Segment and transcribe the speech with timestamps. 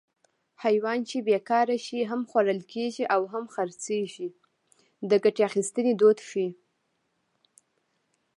[0.63, 3.03] حیوان چې بېکاره شي هم خوړل کېږي
[3.33, 4.27] هم خرڅېږي
[5.09, 6.49] د ګټې اخیستنې دود ښيي